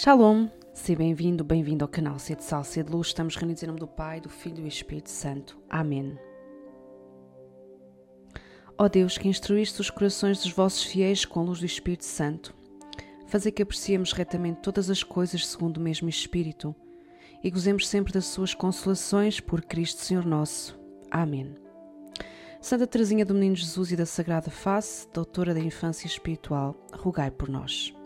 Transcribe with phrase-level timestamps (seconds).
[0.00, 3.08] Shalom, seja bem-vindo, bem-vindo ao canal Sede Sal, Sede Luz.
[3.08, 5.58] Estamos reunidos em nome do Pai, do Filho e do Espírito Santo.
[5.68, 6.16] Amém.
[8.78, 12.54] Ó Deus, que instruíste os corações dos vossos fiéis com a luz do Espírito Santo,
[13.26, 16.72] fazer que apreciemos retamente todas as coisas segundo o mesmo Espírito
[17.42, 20.78] e gozemos sempre das suas consolações por Cristo Senhor nosso.
[21.10, 21.56] Amém.
[22.60, 27.48] Santa Teresinha do Menino Jesus e da Sagrada Face, doutora da infância espiritual, rogai por
[27.48, 27.97] nós.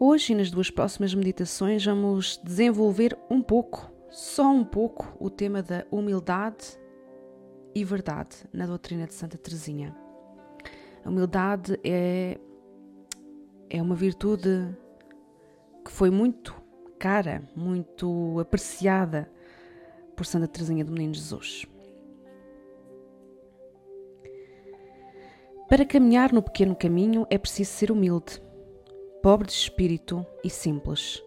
[0.00, 5.84] Hoje nas duas próximas meditações vamos desenvolver um pouco, só um pouco, o tema da
[5.90, 6.78] humildade
[7.74, 9.92] e verdade na doutrina de Santa Teresinha.
[11.04, 12.38] A humildade é,
[13.68, 14.68] é uma virtude
[15.84, 16.54] que foi muito
[16.96, 19.28] cara, muito apreciada
[20.14, 21.66] por Santa Teresinha do Menino Jesus.
[25.68, 28.40] Para caminhar no pequeno caminho é preciso ser humilde
[29.28, 31.22] pobre de espírito e simples.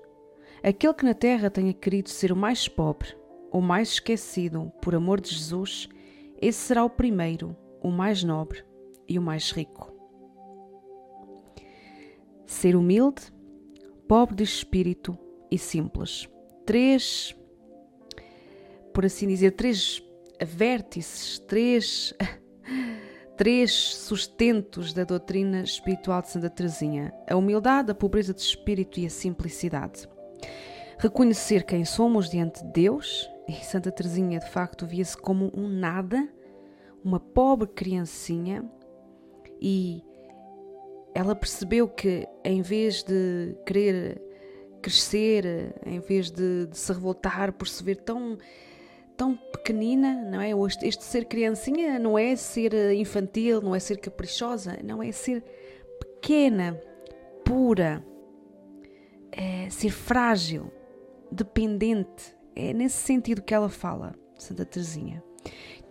[0.63, 3.16] Aquele que na terra tenha querido ser o mais pobre,
[3.52, 5.88] o mais esquecido por amor de Jesus,
[6.41, 8.66] esse será o primeiro, o mais nobre
[9.07, 9.94] e o mais rico.
[12.47, 13.22] Ser humilde,
[14.07, 15.16] pobre de espírito
[15.52, 16.27] e simples.
[16.66, 17.35] Três,
[18.95, 20.02] por assim dizer, três
[20.44, 22.16] vértices, três
[23.42, 29.06] três sustentos da doutrina espiritual de Santa Teresinha: a humildade, a pobreza de espírito e
[29.08, 30.08] a simplicidade.
[31.00, 36.30] Reconhecer quem somos diante de Deus, e Santa Teresinha de facto via-se como um nada,
[37.03, 38.64] uma pobre criancinha,
[39.59, 40.03] e
[41.16, 44.22] ela percebeu que em vez de querer
[44.84, 48.38] crescer, em vez de, de se revoltar por se ver tão
[49.22, 50.50] tão pequenina, não é?
[50.50, 55.11] Este, este ser criancinha não é ser eh, infantil, não é ser caprichosa, não é
[55.11, 55.44] ser
[56.00, 56.81] pequena,
[57.45, 58.03] pura,
[59.31, 60.72] é ser frágil,
[61.31, 62.35] dependente.
[62.56, 65.24] É nesse sentido que ela fala, Santa Teresinha.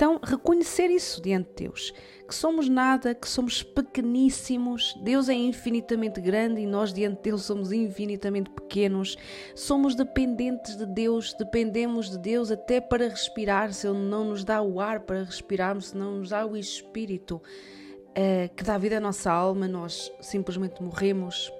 [0.00, 1.92] Então, reconhecer isso diante de Deus,
[2.26, 7.70] que somos nada, que somos pequeníssimos, Deus é infinitamente grande e nós diante dele somos
[7.70, 9.18] infinitamente pequenos,
[9.54, 14.62] somos dependentes de Deus, dependemos de Deus até para respirar, se Ele não nos dá
[14.62, 19.00] o ar para respirarmos, se não nos dá o Espírito uh, que dá vida à
[19.00, 21.52] nossa alma, nós simplesmente morremos.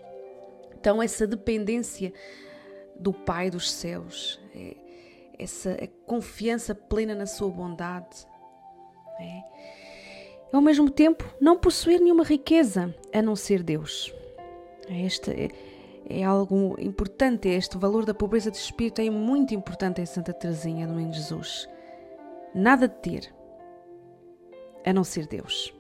[0.81, 2.11] Então, essa dependência
[2.99, 4.79] do Pai dos céus, é,
[5.39, 8.30] essa confiança plena na Sua bondade,
[9.21, 9.45] é?
[10.53, 14.13] Ao mesmo tempo, não possuir nenhuma riqueza a não ser Deus.
[14.89, 15.49] Este é,
[16.09, 20.87] é algo importante, este valor da pobreza de espírito é muito importante em Santa Teresinha
[20.87, 21.69] do Menino Jesus.
[22.53, 23.35] Nada de ter
[24.85, 25.73] a não ser Deus.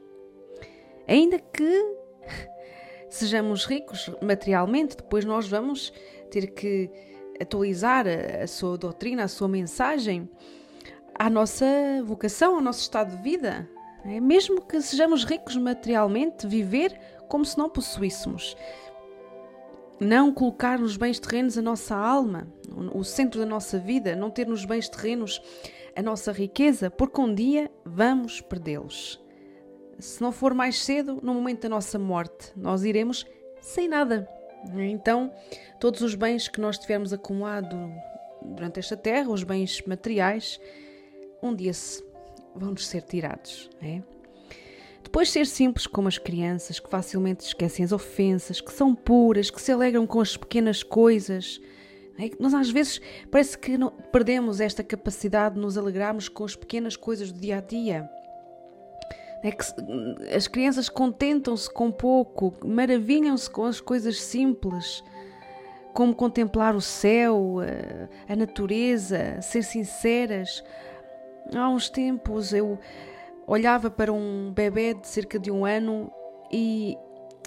[1.09, 1.97] Ainda que
[3.11, 5.93] sejamos ricos materialmente, depois nós vamos
[6.31, 6.89] ter que
[7.41, 10.31] atualizar a sua doutrina, a sua mensagem
[11.21, 11.67] à nossa
[12.03, 13.69] vocação, ao nosso estado de vida.
[14.07, 14.19] É?
[14.19, 16.99] Mesmo que sejamos ricos materialmente, viver
[17.29, 18.57] como se não possuíssemos.
[20.01, 22.51] Não colocar nos bens terrenos a nossa alma,
[22.95, 25.43] o centro da nossa vida, não ter nos bens terrenos
[25.95, 29.23] a nossa riqueza, porque um dia vamos perdê-los.
[29.99, 33.27] Se não for mais cedo, no momento da nossa morte, nós iremos
[33.61, 34.27] sem nada.
[34.75, 35.31] Então,
[35.79, 37.77] todos os bens que nós tivermos acumulado
[38.43, 40.59] durante esta terra, os bens materiais,
[41.43, 41.73] um dia
[42.55, 43.71] vão-nos ser tirados.
[43.83, 44.03] É?
[45.03, 49.61] Depois ser simples como as crianças, que facilmente esquecem as ofensas, que são puras, que
[49.61, 51.61] se alegram com as pequenas coisas.
[52.19, 52.31] É?
[52.39, 56.97] Nós às vezes parece que não, perdemos esta capacidade de nos alegrarmos com as pequenas
[56.97, 58.09] coisas do dia a dia.
[59.43, 59.65] É que
[60.37, 65.03] as crianças contentam-se com pouco, maravilham-se com as coisas simples,
[65.95, 67.57] como contemplar o céu,
[68.29, 70.63] a, a natureza, ser sinceras.
[71.55, 72.79] Há uns tempos eu
[73.47, 76.13] olhava para um bebê de cerca de um ano
[76.53, 76.97] e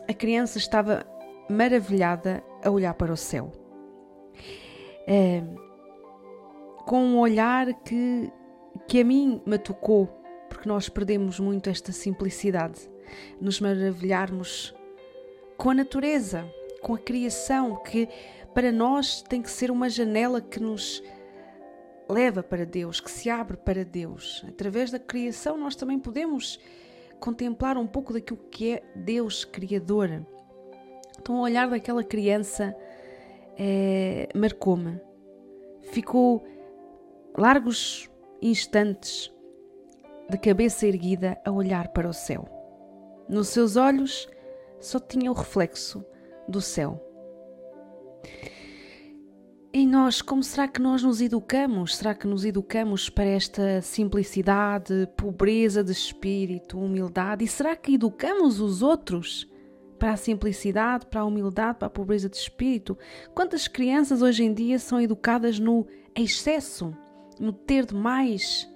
[0.07, 1.05] a criança estava
[1.49, 3.51] maravilhada a olhar para o céu.
[5.07, 5.43] É,
[6.85, 8.31] com um olhar que,
[8.87, 10.07] que a mim me tocou,
[10.49, 12.89] porque nós perdemos muito esta simplicidade,
[13.39, 14.75] nos maravilharmos
[15.57, 16.45] com a natureza,
[16.81, 18.09] com a criação, que
[18.53, 21.01] para nós tem que ser uma janela que nos
[22.09, 24.43] leva para Deus, que se abre para Deus.
[24.47, 26.59] Através da criação, nós também podemos
[27.19, 30.25] contemplar um pouco daquilo que é Deus Criador.
[31.19, 32.75] Então, o olhar daquela criança
[33.57, 34.99] é, marcou-me.
[35.83, 36.43] Ficou
[37.37, 38.09] largos
[38.41, 39.33] instantes
[40.29, 42.47] de cabeça erguida a olhar para o céu.
[43.29, 44.27] Nos seus olhos
[44.79, 46.05] só tinha o reflexo
[46.47, 47.12] do céu.
[49.93, 51.97] Nós, como será que nós nos educamos?
[51.97, 57.45] Será que nos educamos para esta simplicidade, pobreza de espírito, humildade?
[57.45, 59.47] E será que educamos os outros
[59.99, 62.97] para a simplicidade, para a humildade, para a pobreza de espírito?
[63.35, 65.85] Quantas crianças hoje em dia são educadas no
[66.15, 66.91] excesso,
[67.39, 68.67] no ter demais?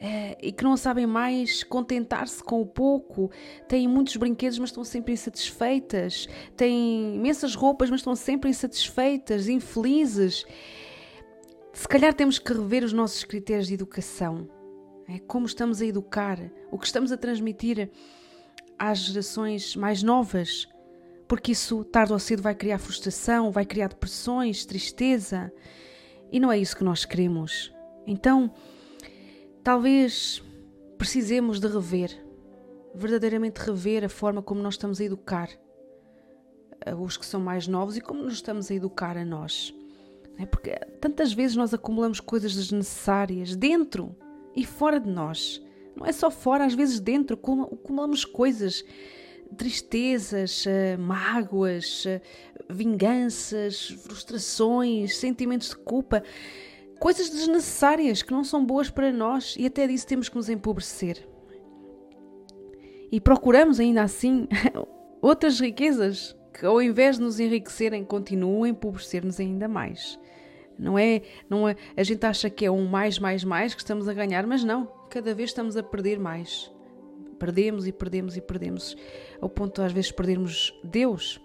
[0.00, 3.30] É, e que não sabem mais contentar-se com o pouco,
[3.66, 10.44] têm muitos brinquedos, mas estão sempre insatisfeitas, têm imensas roupas, mas estão sempre insatisfeitas, infelizes.
[11.72, 14.48] Se calhar temos que rever os nossos critérios de educação.
[15.08, 16.38] É, como estamos a educar,
[16.70, 17.90] o que estamos a transmitir
[18.78, 20.68] às gerações mais novas,
[21.28, 25.52] porque isso tarde ou cedo vai criar frustração, vai criar depressões, tristeza,
[26.30, 27.72] e não é isso que nós queremos.
[28.06, 28.52] Então,
[29.66, 30.40] Talvez
[30.96, 32.16] precisemos de rever,
[32.94, 35.50] verdadeiramente rever a forma como nós estamos a educar
[36.96, 39.74] os que são mais novos e como nos estamos a educar a nós.
[40.38, 40.70] É porque
[41.00, 44.14] tantas vezes nós acumulamos coisas desnecessárias dentro
[44.54, 45.60] e fora de nós.
[45.96, 48.84] Não é só fora, às vezes dentro acumulamos coisas,
[49.56, 52.20] tristezas, eh, mágoas, eh,
[52.70, 56.22] vinganças, frustrações, sentimentos de culpa
[56.98, 61.26] coisas desnecessárias que não são boas para nós e até disso temos que nos empobrecer.
[63.10, 64.48] E procuramos ainda assim
[65.22, 70.18] outras riquezas que, ao invés de nos enriquecerem, continuam a empobrecer-nos ainda mais.
[70.78, 74.08] Não é, não é, a gente acha que é um mais, mais, mais que estamos
[74.08, 76.70] a ganhar, mas não, cada vez estamos a perder mais.
[77.38, 78.96] Perdemos e perdemos e perdemos,
[79.40, 81.40] ao ponto de às vezes perdermos Deus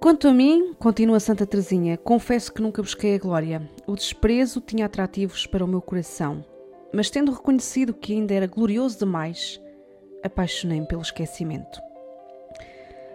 [0.00, 3.68] Quanto a mim, continua Santa Teresinha, confesso que nunca busquei a glória.
[3.84, 6.44] O desprezo tinha atrativos para o meu coração,
[6.94, 9.60] mas tendo reconhecido que ainda era glorioso demais,
[10.22, 11.80] apaixonei-me pelo esquecimento.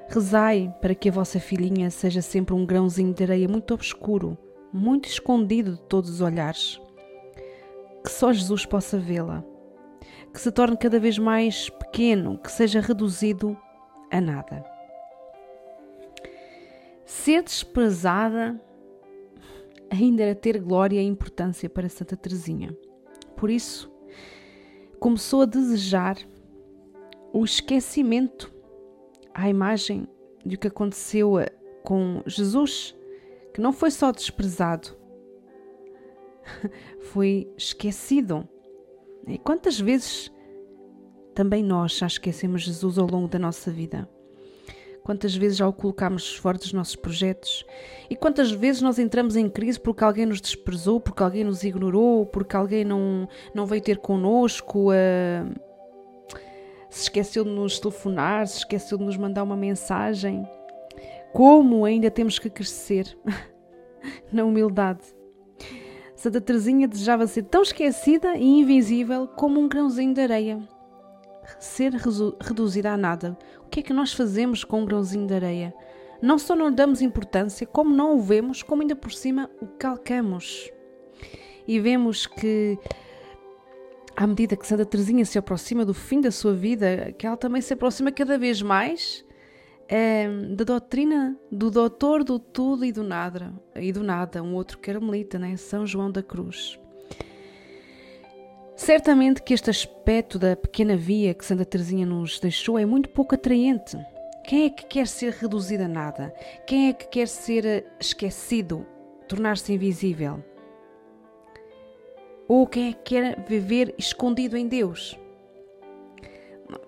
[0.09, 4.37] Rezai para que a vossa filhinha seja sempre um grãozinho de areia muito obscuro,
[4.73, 6.81] muito escondido de todos os olhares.
[8.03, 9.41] Que só Jesus possa vê-la.
[10.33, 13.57] Que se torne cada vez mais pequeno, que seja reduzido
[14.11, 14.72] a nada.
[17.13, 18.59] Ser desprezada
[19.87, 22.75] ainda era ter glória e importância para Santa Teresinha.
[23.37, 23.89] Por isso,
[24.99, 26.17] começou a desejar
[27.31, 28.51] o esquecimento
[29.31, 30.07] à imagem
[30.43, 31.35] do que aconteceu
[31.83, 32.95] com Jesus,
[33.53, 34.97] que não foi só desprezado,
[37.13, 38.49] foi esquecido.
[39.27, 40.33] E quantas vezes
[41.35, 44.09] também nós já esquecemos Jesus ao longo da nossa vida?
[45.03, 47.65] Quantas vezes já o colocámos fora dos nossos projetos?
[48.09, 52.25] E quantas vezes nós entramos em crise porque alguém nos desprezou, porque alguém nos ignorou,
[52.25, 55.59] porque alguém não, não veio ter connosco, uh,
[56.89, 60.47] se esqueceu de nos telefonar, se esqueceu de nos mandar uma mensagem?
[61.33, 63.17] Como ainda temos que crescer
[64.31, 65.03] na humildade?
[66.15, 70.72] Santa Teresinha desejava ser tão esquecida e invisível como um grãozinho de areia
[71.59, 71.93] ser
[72.41, 73.37] reduzida a nada.
[73.65, 75.73] O que é que nós fazemos com um grãozinho de areia?
[76.21, 79.67] Não só não lhe damos importância, como não o vemos, como ainda por cima o
[79.67, 80.71] calcamos.
[81.67, 82.77] E vemos que,
[84.15, 87.61] à medida que Santa Teresinha se aproxima do fim da sua vida, que ela também
[87.61, 89.25] se aproxima cada vez mais
[89.87, 94.77] é, da doutrina do doutor do tudo e do nada, e do nada, um outro
[94.79, 95.55] carmelita, né?
[95.57, 96.79] São João da Cruz.
[98.83, 103.33] Certamente que este aspecto da pequena via que Santa Teresinha nos deixou é muito pouco
[103.33, 103.97] atraente.
[104.43, 106.33] Quem é que quer ser reduzido a nada?
[106.67, 108.85] Quem é que quer ser eh, esquecido,
[109.25, 110.43] tornar-se invisível?
[112.45, 115.17] Ou quem é que quer viver escondido em Deus?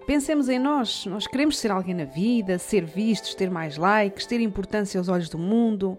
[0.05, 1.05] Pensemos em nós.
[1.05, 5.29] Nós queremos ser alguém na vida, ser vistos, ter mais likes, ter importância aos olhos
[5.29, 5.97] do mundo,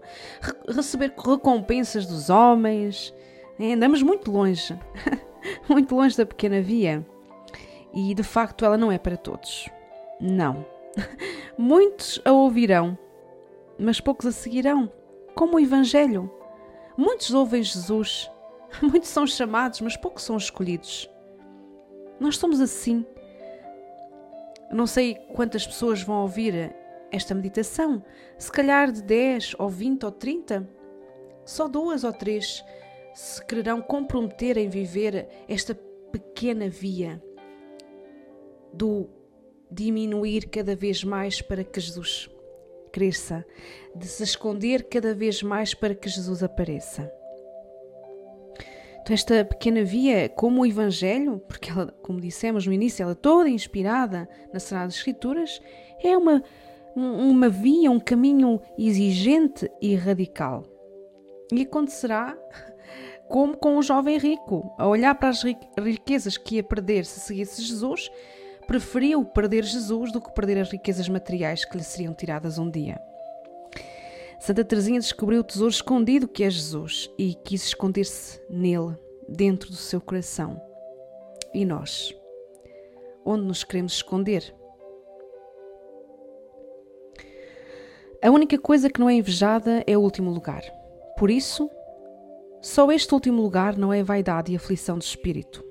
[0.69, 3.11] receber recompensas dos homens.
[3.59, 4.77] Andamos muito longe.
[5.67, 7.05] muito longe da pequena via.
[7.93, 9.69] E de facto ela não é para todos.
[10.19, 10.65] Não.
[11.57, 12.97] Muitos a ouvirão,
[13.79, 14.91] mas poucos a seguirão,
[15.35, 16.31] como o Evangelho.
[16.97, 18.29] Muitos ouvem Jesus,
[18.81, 21.09] muitos são chamados, mas poucos são escolhidos.
[22.19, 23.05] Nós somos assim.
[24.71, 26.75] Não sei quantas pessoas vão ouvir
[27.11, 28.03] esta meditação,
[28.37, 30.67] se calhar de 10 ou 20 ou 30,
[31.45, 32.63] só duas ou três
[33.17, 35.73] se quererão comprometer em viver esta
[36.11, 37.19] pequena via
[38.71, 39.09] do
[39.71, 42.29] diminuir cada vez mais para que Jesus
[42.91, 43.43] cresça,
[43.95, 47.11] de se esconder cada vez mais para que Jesus apareça.
[49.01, 53.15] Então, esta pequena via, como o Evangelho, porque ela, como dissemos no início, ela é
[53.15, 55.59] toda inspirada na Sagrada Escrituras,
[56.03, 56.43] é uma
[56.95, 60.63] uma via, um caminho exigente e radical.
[61.51, 62.35] E acontecerá
[63.27, 67.61] como com o jovem rico, a olhar para as riquezas que ia perder se seguisse
[67.61, 68.09] Jesus,
[68.65, 72.99] preferiu perder Jesus do que perder as riquezas materiais que lhe seriam tiradas um dia.
[74.39, 78.95] Santa Teresinha descobriu o tesouro escondido que é Jesus e quis esconder-se nele,
[79.27, 80.61] dentro do seu coração.
[81.53, 82.13] E nós?
[83.25, 84.53] Onde nos queremos esconder?
[88.23, 90.63] A única coisa que não é invejada é o último lugar.
[91.17, 91.69] Por isso,
[92.67, 95.63] só este último lugar não é vaidade e aflição de espírito.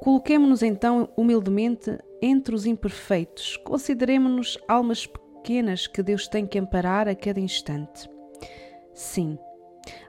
[0.00, 7.16] Coloquemo-nos então humildemente entre os imperfeitos, consideremos-nos almas pequenas que Deus tem que amparar a
[7.16, 8.08] cada instante.
[8.94, 9.36] Sim,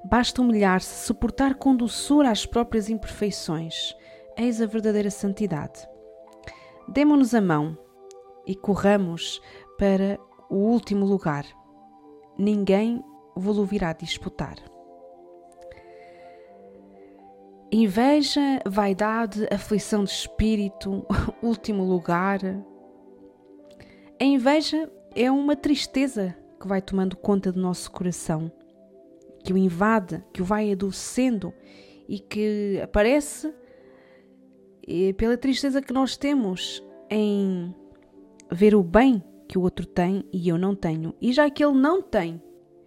[0.05, 3.95] basta humilhar-se, suportar com doçura as próprias imperfeições.
[4.37, 5.89] Eis a verdadeira santidade.
[6.87, 7.75] Demo-nos a mão
[8.45, 9.41] e corramos
[9.79, 10.19] para
[10.51, 11.45] o último lugar.
[12.37, 13.03] Ninguém
[13.35, 14.76] vos virá disputar.
[17.69, 21.05] Inveja, vaidade, aflição de espírito,
[21.43, 22.39] último lugar.
[24.21, 28.49] A inveja é uma tristeza que vai tomando conta do nosso coração,
[29.43, 31.53] que o invade, que o vai adoecendo
[32.07, 33.53] e que aparece
[34.87, 37.75] eh, pela tristeza que nós temos em
[38.49, 41.13] ver o bem que o outro tem e eu não tenho.
[41.19, 42.41] E já que ele não tem,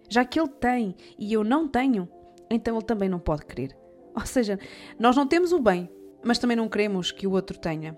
[0.09, 2.09] já que ele tem e eu não tenho,
[2.49, 3.80] então ele também não pode querer.
[4.15, 4.59] Ou seja,
[4.99, 5.89] nós não temos o bem,
[6.23, 7.97] mas também não queremos que o outro tenha.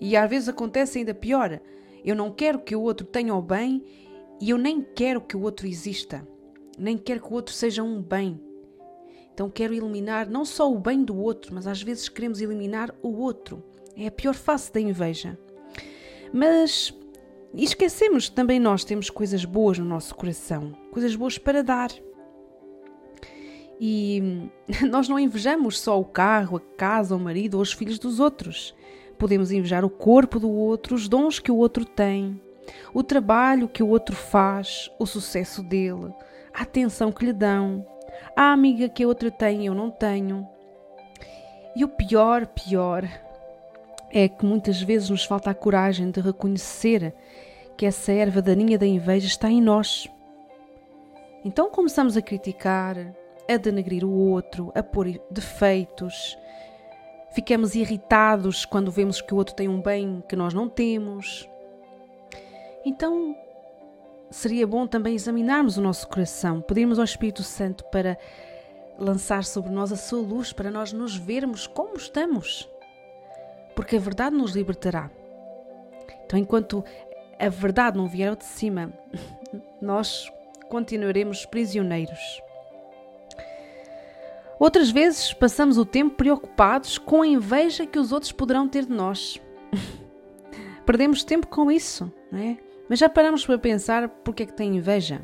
[0.00, 1.60] E às vezes acontece ainda pior.
[2.04, 3.84] Eu não quero que o outro tenha o bem
[4.40, 6.26] e eu nem quero que o outro exista.
[6.76, 8.40] Nem quero que o outro seja um bem.
[9.32, 13.16] Então quero eliminar não só o bem do outro, mas às vezes queremos eliminar o
[13.18, 13.62] outro.
[13.96, 15.38] É a pior face da inveja.
[16.32, 16.92] Mas
[17.54, 21.90] esquecemos que também nós temos coisas boas no nosso coração, coisas boas para dar.
[23.84, 24.48] E
[24.88, 28.72] nós não invejamos só o carro, a casa, o marido ou os filhos dos outros.
[29.18, 32.40] Podemos invejar o corpo do outro, os dons que o outro tem,
[32.94, 36.14] o trabalho que o outro faz, o sucesso dele,
[36.54, 37.84] a atenção que lhe dão,
[38.36, 40.46] a amiga que a outra tem e eu não tenho.
[41.74, 43.02] E o pior, pior,
[44.10, 47.12] é que muitas vezes nos falta a coragem de reconhecer
[47.76, 50.08] que essa erva daninha da inveja está em nós.
[51.44, 53.12] Então começamos a criticar,
[53.48, 56.36] a denegrir o outro, a pôr defeitos.
[57.34, 61.48] Ficamos irritados quando vemos que o outro tem um bem que nós não temos.
[62.84, 63.36] Então,
[64.30, 68.18] seria bom também examinarmos o nosso coração, pedirmos ao Espírito Santo para
[68.98, 72.68] lançar sobre nós a sua luz, para nós nos vermos como estamos.
[73.74, 75.10] Porque a verdade nos libertará.
[76.24, 76.84] Então, enquanto
[77.38, 78.92] a verdade não vier de cima,
[79.80, 80.30] nós
[80.68, 82.40] continuaremos prisioneiros.
[84.62, 88.92] Outras vezes passamos o tempo preocupados com a inveja que os outros poderão ter de
[88.92, 89.42] nós.
[90.86, 92.58] Perdemos tempo com isso, não é?
[92.88, 95.20] Mas já paramos para pensar porque é que tem inveja?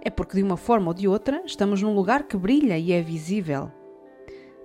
[0.00, 3.02] É porque de uma forma ou de outra estamos num lugar que brilha e é
[3.02, 3.70] visível.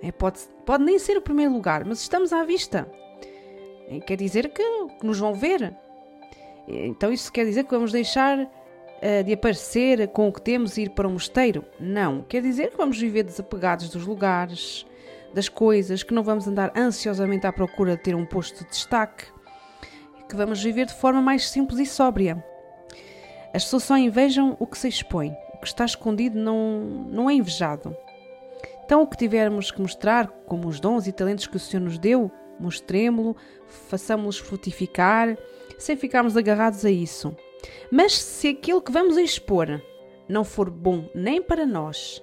[0.00, 2.90] É, pode, pode nem ser o primeiro lugar, mas estamos à vista.
[3.86, 4.64] É, quer dizer que,
[4.98, 5.76] que nos vão ver.
[6.66, 8.50] Então isso quer dizer que vamos deixar
[8.98, 11.64] uh, de aparecer com o que temos e ir para um mosteiro.
[11.80, 12.22] Não.
[12.22, 14.86] Quer dizer que vamos viver desapegados dos lugares,
[15.34, 19.26] das coisas, que não vamos andar ansiosamente à procura de ter um posto de destaque,
[20.28, 22.44] que vamos viver de forma mais simples e sóbria.
[23.54, 25.34] As pessoas só invejam o que se expõe.
[25.54, 27.96] O que está escondido não, não é invejado.
[28.84, 31.98] Então, o que tivermos que mostrar, como os dons e talentos que o Senhor nos
[31.98, 33.36] deu, mostremo-lo,
[33.66, 35.36] façamos-los frutificar,
[35.78, 37.36] sem ficarmos agarrados a isso.
[37.90, 39.80] Mas se aquilo que vamos expor
[40.28, 42.22] não for bom nem para nós,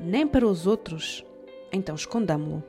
[0.00, 1.24] nem para os outros,
[1.72, 2.62] então escondamo-lo.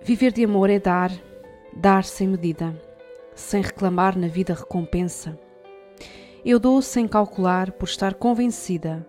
[0.00, 1.10] Viver de amor é dar,
[1.72, 2.78] dar sem medida,
[3.34, 5.38] sem reclamar na vida recompensa.
[6.44, 9.06] Eu dou sem calcular por estar convencida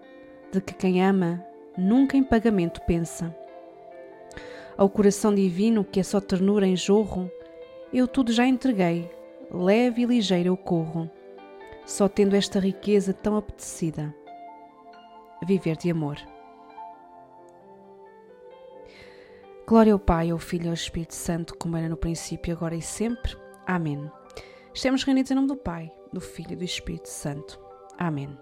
[0.54, 1.46] de que quem ama
[1.78, 3.36] nunca em pagamento pensa
[4.78, 7.30] ao coração divino que é só ternura em jorro,
[7.94, 9.10] eu tudo já entreguei,
[9.52, 11.10] leve e ligeiro eu corro,
[11.86, 14.14] só tendo esta riqueza tão apetecida,
[15.46, 16.18] viver de amor.
[19.68, 22.82] Glória ao Pai, ao Filho e ao Espírito Santo, como era no princípio, agora e
[22.82, 23.36] sempre.
[23.66, 24.12] Amém.
[24.74, 27.60] Estamos reunidos em nome do Pai, do Filho e do Espírito Santo.
[27.98, 28.38] Amém.